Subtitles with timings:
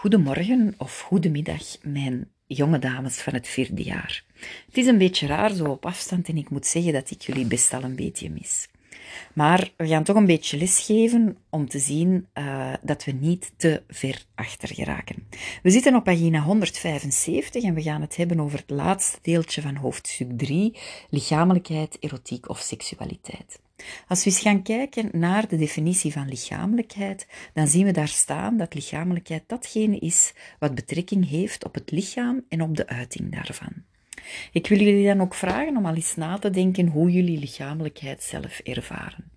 [0.00, 4.24] Goedemorgen of goedemiddag, mijn jonge dames van het vierde jaar.
[4.66, 7.46] Het is een beetje raar zo op afstand en ik moet zeggen dat ik jullie
[7.46, 8.68] best al een beetje mis.
[9.34, 13.82] Maar we gaan toch een beetje lesgeven om te zien uh, dat we niet te
[13.88, 15.26] ver achter geraken.
[15.62, 19.76] We zitten op pagina 175 en we gaan het hebben over het laatste deeltje van
[19.76, 20.78] hoofdstuk 3,
[21.10, 23.60] lichamelijkheid, erotiek of seksualiteit.
[24.08, 28.56] Als we eens gaan kijken naar de definitie van lichamelijkheid, dan zien we daar staan
[28.56, 33.72] dat lichamelijkheid datgene is wat betrekking heeft op het lichaam en op de uiting daarvan.
[34.52, 38.22] Ik wil jullie dan ook vragen om al eens na te denken hoe jullie lichamelijkheid
[38.22, 39.30] zelf ervaren.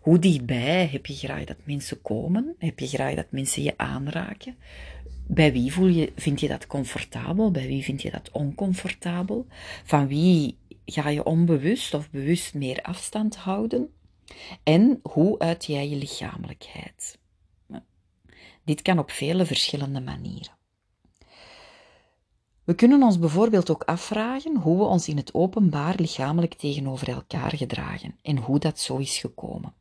[0.00, 2.54] Hoe dichtbij heb je graag dat mensen komen?
[2.58, 4.56] Heb je graag dat mensen je aanraken?
[5.26, 7.50] Bij wie voel je, vind je dat comfortabel?
[7.50, 9.46] Bij wie vind je dat oncomfortabel?
[9.84, 10.56] Van wie
[10.90, 13.92] ga je onbewust of bewust meer afstand houden?
[14.62, 17.18] En hoe uit jij je lichamelijkheid?
[18.64, 20.56] Dit kan op vele verschillende manieren.
[22.64, 27.56] We kunnen ons bijvoorbeeld ook afvragen hoe we ons in het openbaar lichamelijk tegenover elkaar
[27.56, 29.74] gedragen en hoe dat zo is gekomen.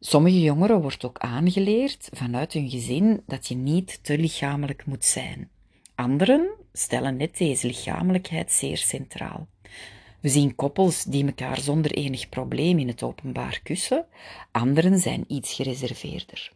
[0.00, 5.50] Sommige jongeren wordt ook aangeleerd vanuit hun gezin dat je niet te lichamelijk moet zijn.
[5.94, 9.48] Anderen stellen net deze lichamelijkheid zeer centraal.
[10.24, 14.06] We zien koppels die elkaar zonder enig probleem in het openbaar kussen,
[14.50, 16.52] anderen zijn iets gereserveerder.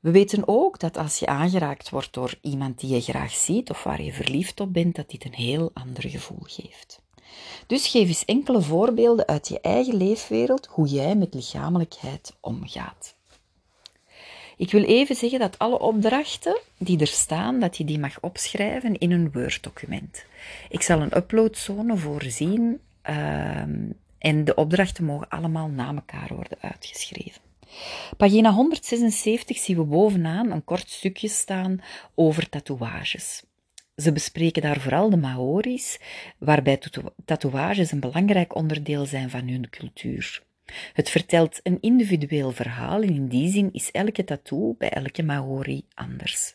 [0.00, 3.82] We weten ook dat als je aangeraakt wordt door iemand die je graag ziet of
[3.82, 7.02] waar je verliefd op bent, dat dit een heel ander gevoel geeft.
[7.66, 13.13] Dus geef eens enkele voorbeelden uit je eigen leefwereld hoe jij met lichamelijkheid omgaat.
[14.56, 18.98] Ik wil even zeggen dat alle opdrachten die er staan, dat je die mag opschrijven
[18.98, 20.24] in een Word-document.
[20.68, 22.80] Ik zal een uploadzone voorzien
[23.10, 23.56] uh,
[24.18, 27.42] en de opdrachten mogen allemaal na elkaar worden uitgeschreven.
[28.16, 31.80] Pagina 176 zien we bovenaan een kort stukje staan
[32.14, 33.42] over tatoeages.
[33.96, 36.00] Ze bespreken daar vooral de Maori's,
[36.38, 36.80] waarbij
[37.24, 40.42] tatoeages een belangrijk onderdeel zijn van hun cultuur.
[40.92, 45.84] Het vertelt een individueel verhaal en in die zin is elke tattoo bij elke Maori
[45.94, 46.54] anders.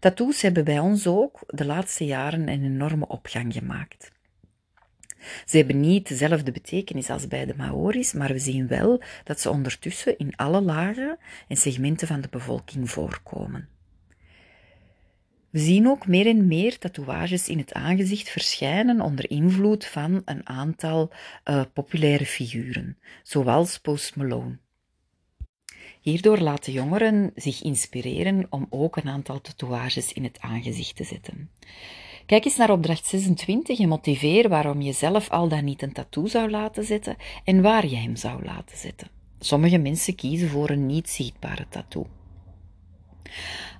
[0.00, 4.12] Tattoos hebben bij ons ook de laatste jaren een enorme opgang gemaakt.
[5.46, 9.50] Ze hebben niet dezelfde betekenis als bij de Maori's, maar we zien wel dat ze
[9.50, 13.68] ondertussen in alle lagen en segmenten van de bevolking voorkomen.
[15.54, 20.48] We zien ook meer en meer tatoeages in het aangezicht verschijnen onder invloed van een
[20.48, 21.10] aantal
[21.44, 24.58] uh, populaire figuren, zoals Post Malone.
[26.00, 31.50] Hierdoor laten jongeren zich inspireren om ook een aantal tatoeages in het aangezicht te zetten.
[32.26, 36.26] Kijk eens naar opdracht 26 en motiveer waarom je zelf al dan niet een tattoo
[36.26, 39.08] zou laten zetten en waar je hem zou laten zetten.
[39.38, 42.06] Sommige mensen kiezen voor een niet zichtbare tattoo.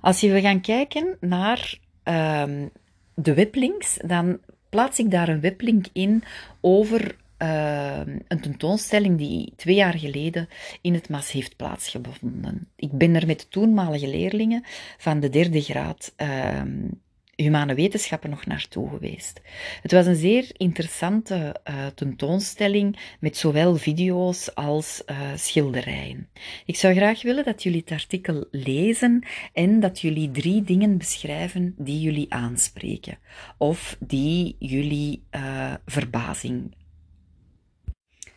[0.01, 2.69] Als we gaan kijken naar um,
[3.13, 4.39] de weblinks, dan
[4.69, 6.23] plaats ik daar een weblink in
[6.61, 10.47] over uh, een tentoonstelling die twee jaar geleden
[10.81, 12.67] in het MAS heeft plaatsgevonden.
[12.75, 14.63] Ik ben er met de toenmalige leerlingen
[14.97, 16.61] van de derde graad uh,
[17.35, 19.41] humane wetenschappen nog naartoe geweest.
[19.81, 26.29] Het was een zeer interessante uh, tentoonstelling met zowel video's als uh, schilderijen.
[26.65, 31.73] Ik zou graag willen dat jullie het artikel lezen en dat jullie drie dingen beschrijven
[31.77, 33.17] die jullie aanspreken
[33.57, 36.75] of die jullie uh, verbazing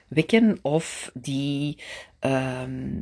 [0.08, 1.78] wekken of die
[2.19, 3.00] ehm,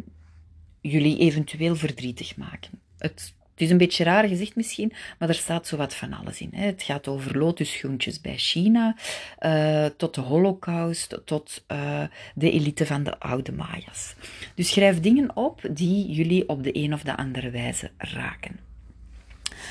[0.81, 2.81] jullie eventueel verdrietig maken.
[2.99, 6.41] Het het is een beetje raar gezegd misschien, maar er staat zo wat van alles
[6.41, 6.50] in.
[6.53, 6.67] Hè.
[6.67, 8.97] Het gaat over lotusgroentjes bij China,
[9.41, 12.03] uh, tot de holocaust, tot uh,
[12.34, 14.15] de elite van de oude Mayas.
[14.55, 18.59] Dus schrijf dingen op die jullie op de een of de andere wijze raken.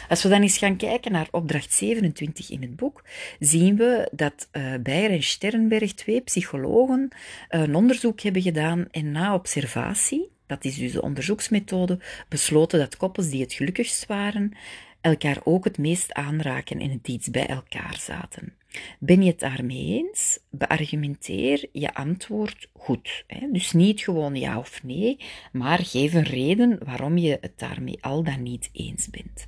[0.10, 3.04] Als we dan eens gaan kijken naar opdracht 27 in het boek,
[3.40, 7.10] zien we dat uh, Beyer en Sternberg, twee psychologen,
[7.50, 13.30] een onderzoek hebben gedaan en na observatie dat is dus de onderzoeksmethode, besloten dat koppels
[13.30, 14.52] die het gelukkigst waren,
[15.02, 18.54] elkaar ook het meest aanraken en het iets bij elkaar zaten.
[19.00, 20.40] Ben je het daarmee eens?
[20.50, 23.26] Beargumenteer je antwoord goed.
[23.52, 25.20] Dus niet gewoon ja of nee,
[25.52, 29.48] maar geef een reden waarom je het daarmee al dan niet eens bent.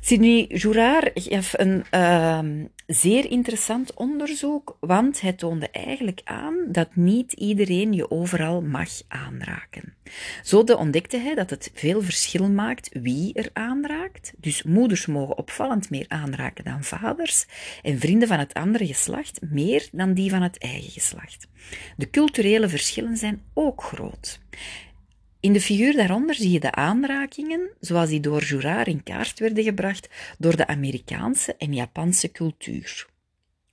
[0.00, 2.40] Sidney Jourard gaf een uh,
[2.86, 9.94] zeer interessant onderzoek, want hij toonde eigenlijk aan dat niet iedereen je overal mag aanraken.
[10.42, 14.32] Zo ontdekte hij dat het veel verschil maakt wie er aanraakt.
[14.36, 17.46] Dus moeders mogen opvallend meer aanraken dan vaders
[17.82, 21.48] en vrienden van het andere geslacht meer dan die van het eigen geslacht.
[21.96, 24.40] De culturele verschillen zijn ook groot.
[25.40, 29.64] In de figuur daaronder zie je de aanrakingen, zoals die door Jurard in kaart werden
[29.64, 30.08] gebracht
[30.38, 33.06] door de Amerikaanse en Japanse cultuur.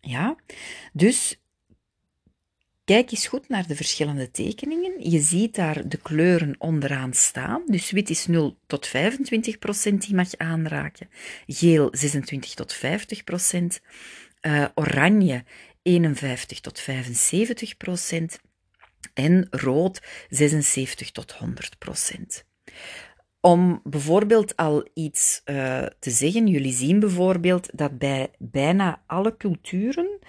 [0.02, 0.36] Ja,
[0.94, 1.40] dus
[2.84, 5.10] kijk eens goed naar de verschillende tekeningen.
[5.10, 7.64] Je ziet daar de kleuren onderaan staan.
[7.66, 11.10] Dus wit is 0 tot 25 procent die mag aanraken,
[11.48, 13.82] geel 26 tot 50 procent,
[14.42, 15.44] uh, oranje
[15.82, 18.40] 51 tot 75 procent
[19.16, 22.46] en rood 76 tot 100 procent.
[23.42, 30.20] Om bijvoorbeeld al iets uh, te zeggen, jullie zien bijvoorbeeld dat bij bijna alle culturen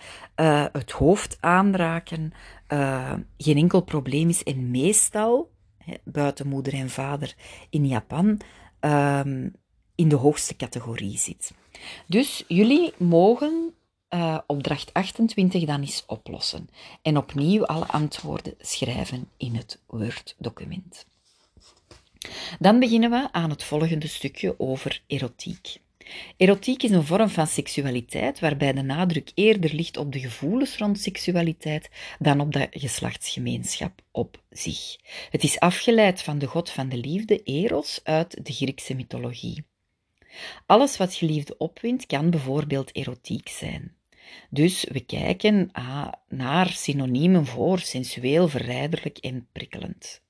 [0.41, 2.33] uh, het hoofd aanraken
[2.73, 5.51] uh, geen enkel probleem is en meestal,
[6.05, 7.35] buiten moeder en vader
[7.71, 8.41] in Japan,
[8.81, 9.49] ehm,
[9.95, 11.53] in de hoogste categorie zit.
[12.07, 13.75] Dus jullie mogen
[14.17, 16.69] uh, opdracht 28 dan eens oplossen.
[17.03, 21.07] En opnieuw alle antwoorden schrijven in het Word-document.
[22.59, 25.77] Dan beginnen we aan het volgende stukje over erotiek.
[26.37, 31.01] Erotiek is een vorm van seksualiteit waarbij de nadruk eerder ligt op de gevoelens rond
[31.01, 34.97] seksualiteit dan op de geslachtsgemeenschap op zich.
[35.31, 39.65] Het is afgeleid van de god van de liefde, Eros, uit de Griekse mythologie.
[40.67, 43.96] Alles wat geliefde opwint kan bijvoorbeeld erotiek zijn.
[44.51, 50.23] Dus we kijken ah, naar synoniemen voor sensueel, verleiderlijk en prikkelend.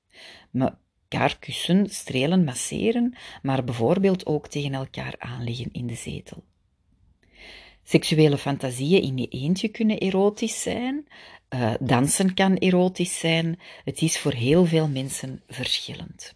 [0.53, 6.43] Elkaar kussen, strelen, masseren, maar bijvoorbeeld ook tegen elkaar aanleggen in de zetel.
[7.83, 11.07] Seksuele fantasieën in je eentje kunnen erotisch zijn,
[11.49, 16.35] uh, dansen kan erotisch zijn, het is voor heel veel mensen verschillend.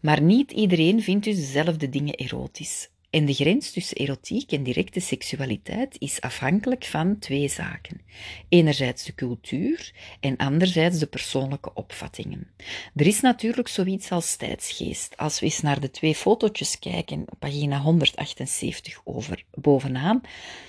[0.00, 2.90] Maar niet iedereen vindt dus dezelfde dingen erotisch.
[3.12, 8.00] En de grens tussen erotiek en directe seksualiteit is afhankelijk van twee zaken.
[8.48, 12.50] Enerzijds de cultuur en anderzijds de persoonlijke opvattingen.
[12.94, 15.16] Er is natuurlijk zoiets als tijdsgeest.
[15.16, 20.20] Als we eens naar de twee fotootjes kijken, pagina 178 over bovenaan,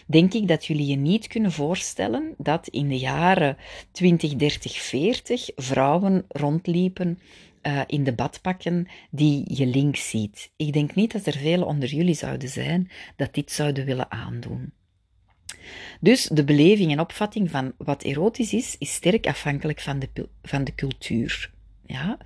[0.05, 3.57] denk ik dat jullie je niet kunnen voorstellen dat in de jaren
[3.91, 7.19] 20, 30, 40 vrouwen rondliepen
[7.67, 10.51] uh, in de badpakken die je links ziet.
[10.55, 14.73] Ik denk niet dat er velen onder jullie zouden zijn dat dit zouden willen aandoen.
[15.99, 20.63] Dus de beleving en opvatting van wat erotisch is, is sterk afhankelijk van de, van
[20.63, 21.51] de cultuur.
[21.85, 22.17] Ja?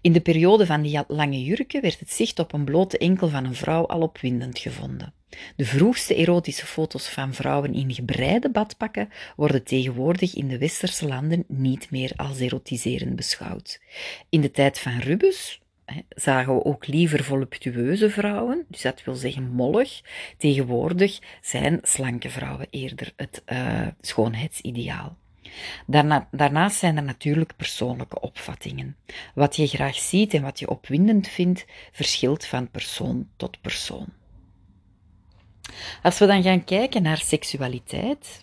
[0.00, 3.44] In de periode van die lange jurken werd het zicht op een blote enkel van
[3.44, 5.12] een vrouw al opwindend gevonden.
[5.56, 11.44] De vroegste erotische foto's van vrouwen in gebreide badpakken worden tegenwoordig in de westerse landen
[11.48, 13.80] niet meer als erotiserend beschouwd.
[14.28, 15.60] In de tijd van Rubens
[16.08, 20.00] zagen we ook liever voluptueuze vrouwen, dus dat wil zeggen mollig.
[20.36, 25.16] Tegenwoordig zijn slanke vrouwen eerder het uh, schoonheidsideaal.
[25.86, 28.96] Daarna, daarnaast zijn er natuurlijk persoonlijke opvattingen.
[29.34, 34.06] Wat je graag ziet en wat je opwindend vindt, verschilt van persoon tot persoon.
[36.02, 38.40] Als we dan gaan kijken naar seksualiteit,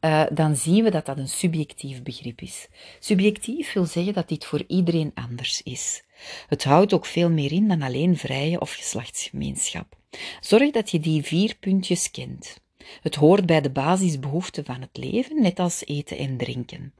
[0.00, 2.68] uh, dan zien we dat dat een subjectief begrip is.
[2.98, 6.02] Subjectief wil zeggen dat dit voor iedereen anders is.
[6.48, 9.96] Het houdt ook veel meer in dan alleen vrije of geslachtsgemeenschap.
[10.40, 12.60] Zorg dat je die vier puntjes kent.
[13.02, 16.92] Het hoort bij de basisbehoeften van het leven, net als eten en drinken.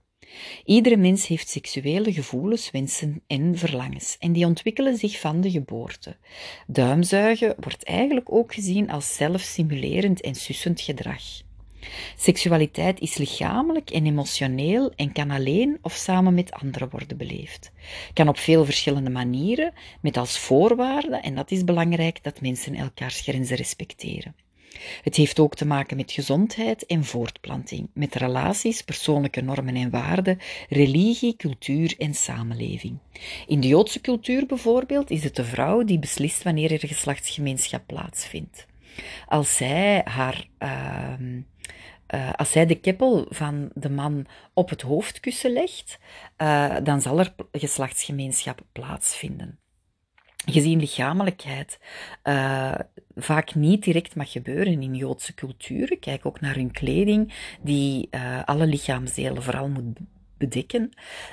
[0.64, 6.16] Iedere mens heeft seksuele gevoelens, wensen en verlangens, en die ontwikkelen zich van de geboorte.
[6.66, 11.22] Duimzuigen wordt eigenlijk ook gezien als zelfstimulerend en sussend gedrag.
[12.16, 17.72] Seksualiteit is lichamelijk en emotioneel en kan alleen of samen met anderen worden beleefd.
[18.12, 23.20] Kan op veel verschillende manieren, met als voorwaarde, en dat is belangrijk, dat mensen elkaars
[23.20, 24.34] grenzen respecteren.
[25.02, 30.38] Het heeft ook te maken met gezondheid en voortplanting, met relaties, persoonlijke normen en waarden,
[30.68, 32.98] religie, cultuur en samenleving.
[33.46, 38.66] In de Joodse cultuur bijvoorbeeld is het de vrouw die beslist wanneer er geslachtsgemeenschap plaatsvindt.
[39.26, 45.98] Als zij haar uh, als zij de keppel van de man op het hoofdkussen legt,
[46.38, 49.61] uh, dan zal er geslachtsgemeenschap plaatsvinden
[50.44, 51.78] gezien lichamelijkheid
[52.24, 52.74] uh,
[53.14, 55.98] vaak niet direct mag gebeuren in Joodse culturen.
[55.98, 59.98] Kijk ook naar hun kleding, die uh, alle lichaamsdelen vooral moet
[60.38, 60.90] bedekken,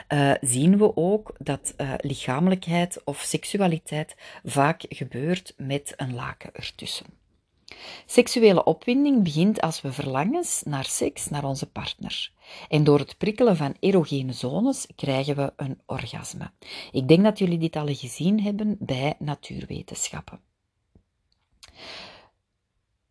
[0.09, 7.18] uh, zien we ook dat lichamelijkheid of seksualiteit vaak gebeurt met een laken ertussen.
[8.05, 12.31] Seksuele opwinding begint als we verlangens naar seks naar onze partner.
[12.69, 16.51] En door het prikkelen van erogene zones krijgen we een orgasme.
[16.91, 20.39] Ik denk dat jullie dit al gezien hebben bij natuurwetenschappen.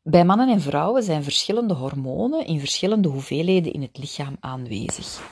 [0.02, 5.30] Bij mannen en vrouwen zijn verschillende hormonen in verschillende hoeveelheden in het lichaam aanwezig.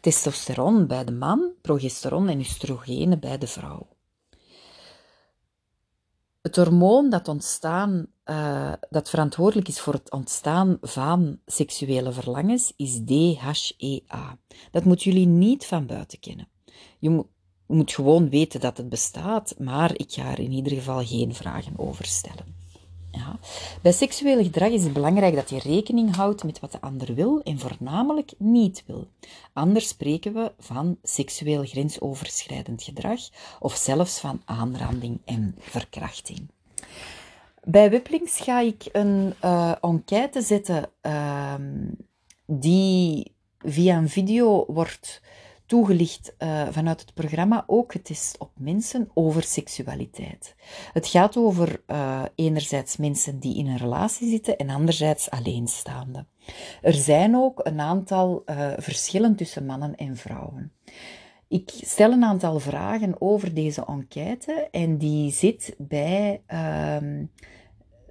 [0.00, 3.86] Testosteron bij de man, progesteron en oestrogenen bij de vrouw.
[6.42, 13.00] Het hormoon dat, ontstaan, uh, dat verantwoordelijk is voor het ontstaan van seksuele verlangens is
[13.04, 14.38] DHEA.
[14.70, 16.48] Dat moeten jullie niet van buiten kennen.
[16.98, 17.24] Je
[17.66, 21.78] moet gewoon weten dat het bestaat, maar ik ga er in ieder geval geen vragen
[21.78, 22.61] over stellen.
[23.12, 23.38] Ja.
[23.82, 27.42] Bij seksueel gedrag is het belangrijk dat je rekening houdt met wat de ander wil
[27.42, 29.06] en voornamelijk niet wil.
[29.52, 33.20] Anders spreken we van seksueel grensoverschrijdend gedrag
[33.60, 36.48] of zelfs van aanranding en verkrachting.
[37.64, 41.54] Bij Wipplings ga ik een uh, enquête zetten uh,
[42.46, 45.20] die via een video wordt
[45.72, 50.54] toegelicht uh, vanuit het programma, ook getest op mensen over seksualiteit.
[50.92, 56.26] Het gaat over uh, enerzijds mensen die in een relatie zitten en anderzijds alleenstaande.
[56.82, 60.72] Er zijn ook een aantal uh, verschillen tussen mannen en vrouwen.
[61.48, 66.42] Ik stel een aantal vragen over deze enquête en die zit bij.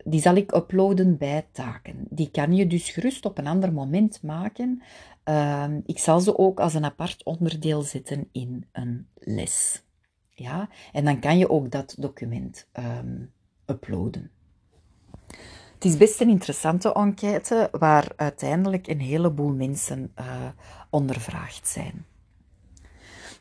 [0.04, 2.06] Die zal ik uploaden bij taken.
[2.10, 4.82] Die kan je dus gerust op een ander moment maken.
[5.26, 9.84] Uh, ik zal ze ook als een apart onderdeel zetten in een les.
[10.30, 13.32] Ja, en dan kan je ook dat document um,
[13.66, 14.32] uploaden.
[15.74, 20.50] Het is best een interessante enquête waar uiteindelijk een heleboel mensen uh,
[20.90, 22.06] ondervraagd zijn.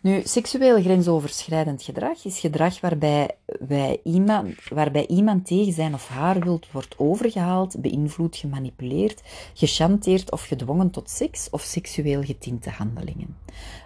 [0.02, 6.70] Nu, seksueel grensoverschrijdend gedrag is gedrag waarbij, iemand, waarbij iemand tegen zijn of haar wilt
[6.70, 9.22] wordt overgehaald, beïnvloed, gemanipuleerd,
[9.54, 13.36] gechanteerd of gedwongen tot seks of seksueel getinte handelingen.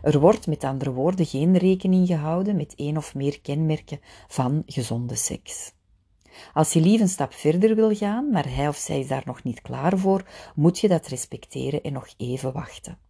[0.02, 5.14] Er wordt met andere woorden geen rekening gehouden met één of meer kenmerken van gezonde
[5.14, 5.72] seks.
[6.52, 9.42] Als je lief een stap verder wil gaan, maar hij of zij is daar nog
[9.42, 13.03] niet klaar voor, moet je dat respecteren en nog even wachten.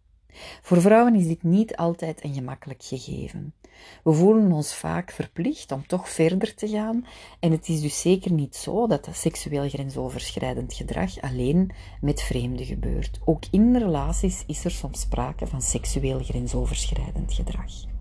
[0.61, 3.53] Voor vrouwen is dit niet altijd een gemakkelijk gegeven.
[4.03, 7.05] We voelen ons vaak verplicht om toch verder te gaan
[7.39, 13.19] en het is dus zeker niet zo dat seksueel grensoverschrijdend gedrag alleen met vreemden gebeurt.
[13.25, 17.94] Ook in relaties is er soms sprake van seksueel grensoverschrijdend gedrag.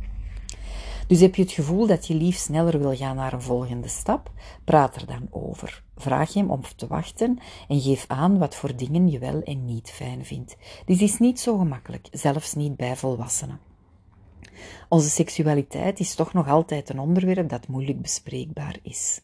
[1.06, 4.30] Dus heb je het gevoel dat je lief sneller wil gaan naar een volgende stap?
[4.64, 5.82] Praat er dan over.
[5.96, 9.90] Vraag hem om te wachten en geef aan wat voor dingen je wel en niet
[9.90, 10.56] fijn vindt.
[10.86, 13.60] Dit is niet zo gemakkelijk, zelfs niet bij volwassenen.
[14.88, 19.20] Onze seksualiteit is toch nog altijd een onderwerp dat moeilijk bespreekbaar is.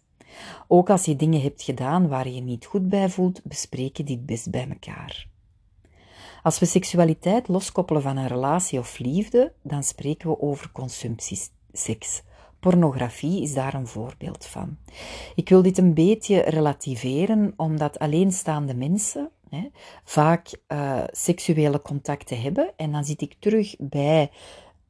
[0.68, 4.04] Ook als je dingen hebt gedaan waar je je niet goed bij voelt, bespreek je
[4.04, 5.28] dit best bij elkaar.
[6.42, 12.22] Als we seksualiteit loskoppelen van een relatie of liefde, dan spreken we over consumpties seks.
[12.60, 14.76] Pornografie is daar een voorbeeld van.
[15.34, 19.68] Ik wil dit een beetje relativeren, omdat alleenstaande mensen hè,
[20.04, 22.72] vaak uh, seksuele contacten hebben.
[22.76, 24.30] En dan zit ik terug bij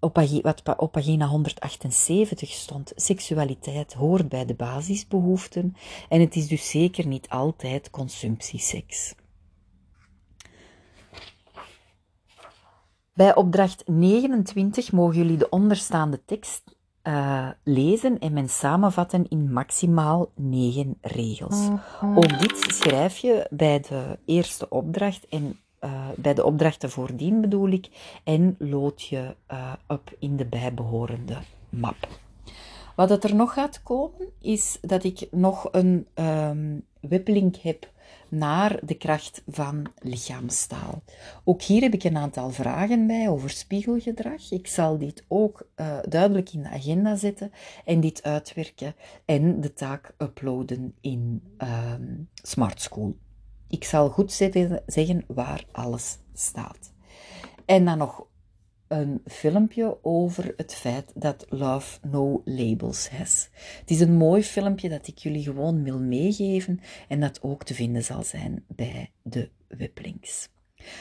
[0.00, 2.92] op, wat op pagina 178 stond.
[2.96, 5.76] Seksualiteit hoort bij de basisbehoeften
[6.08, 9.14] en het is dus zeker niet altijd consumptieseks.
[13.12, 20.30] Bij opdracht 29 mogen jullie de onderstaande tekst uh, lezen en men samenvatten in maximaal
[20.34, 21.68] 9 regels.
[21.68, 22.16] Mhm.
[22.16, 27.68] Ook dit schrijf je bij de eerste opdracht en uh, bij de opdrachten voordien bedoel
[27.68, 27.88] ik,
[28.24, 31.36] en lood je uh, op in de bijbehorende
[31.68, 32.08] map.
[33.08, 37.92] Wat er nog gaat komen, is dat ik nog een um, weblink heb
[38.28, 41.02] naar de kracht van lichaamstaal.
[41.44, 44.50] Ook hier heb ik een aantal vragen bij over spiegelgedrag.
[44.50, 47.52] Ik zal dit ook uh, duidelijk in de agenda zetten
[47.84, 51.94] en dit uitwerken en de taak uploaden in uh,
[52.34, 53.16] Smart School.
[53.68, 54.32] Ik zal goed
[54.86, 56.92] zeggen waar alles staat.
[57.64, 58.26] En dan nog
[58.90, 63.48] een filmpje over het feit dat Love No Labels has.
[63.80, 67.74] Het is een mooi filmpje dat ik jullie gewoon wil meegeven en dat ook te
[67.74, 70.48] vinden zal zijn bij de weblinks.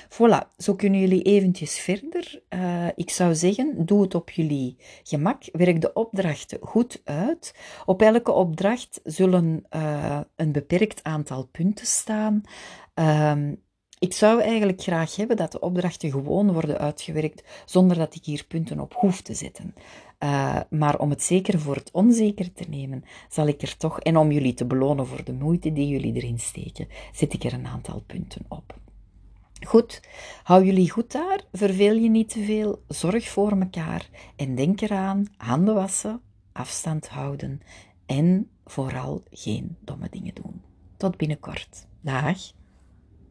[0.09, 2.41] Voilà, zo kunnen jullie eventjes verder.
[2.49, 5.43] Uh, ik zou zeggen, doe het op jullie gemak.
[5.51, 7.55] Werk de opdrachten goed uit.
[7.85, 12.41] Op elke opdracht zullen uh, een beperkt aantal punten staan.
[12.95, 13.51] Uh,
[13.99, 18.45] ik zou eigenlijk graag hebben dat de opdrachten gewoon worden uitgewerkt zonder dat ik hier
[18.47, 19.73] punten op hoef te zetten.
[20.19, 24.17] Uh, maar om het zeker voor het onzeker te nemen, zal ik er toch, en
[24.17, 27.67] om jullie te belonen voor de moeite die jullie erin steken, zet ik er een
[27.67, 28.77] aantal punten op.
[29.67, 30.01] Goed,
[30.43, 35.25] hou jullie goed daar, verveel je niet te veel, zorg voor elkaar en denk eraan,
[35.37, 37.61] handen wassen, afstand houden
[38.05, 40.61] en vooral geen domme dingen doen.
[40.97, 41.87] Tot binnenkort.
[42.01, 42.57] Dag.